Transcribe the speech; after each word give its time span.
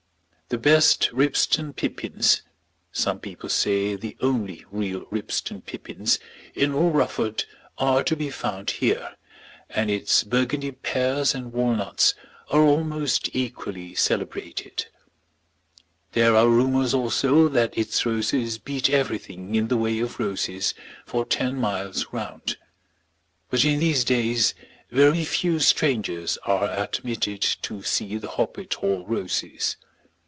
The 0.49 0.57
best 0.57 1.09
Ribston 1.13 1.71
pippins, 1.71 2.41
some 2.91 3.19
people 3.21 3.47
say 3.47 3.95
the 3.95 4.17
only 4.19 4.65
real 4.69 5.05
Ribston 5.09 5.61
pippins, 5.61 6.19
in 6.53 6.73
all 6.73 6.89
Rufford 6.91 7.45
are 7.77 8.03
to 8.03 8.17
be 8.17 8.29
found 8.29 8.71
here, 8.71 9.15
and 9.69 9.89
its 9.89 10.25
Burgundy 10.25 10.71
pears 10.73 11.33
and 11.33 11.53
walnuts 11.53 12.15
are 12.49 12.59
almost 12.63 13.29
equally 13.33 13.95
celebrated. 13.95 14.87
There 16.11 16.35
are 16.35 16.49
rumours 16.49 16.93
also 16.93 17.47
that 17.47 17.77
its 17.77 18.05
roses 18.05 18.57
beat 18.57 18.89
everything 18.89 19.55
in 19.55 19.69
the 19.69 19.77
way 19.77 19.99
of 19.99 20.19
roses 20.19 20.73
for 21.05 21.23
ten 21.23 21.55
miles 21.55 22.07
round. 22.11 22.57
But 23.49 23.63
in 23.63 23.79
these 23.79 24.03
days 24.03 24.53
very 24.89 25.23
few 25.23 25.59
strangers 25.61 26.37
are 26.43 26.69
admitted 26.69 27.41
to 27.61 27.83
see 27.83 28.17
the 28.17 28.27
Hoppet 28.31 28.73
Hall 28.73 29.05
roses. 29.07 29.77